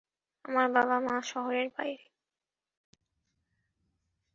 [0.45, 2.05] আমার বাবা মা শহরের বাইরে!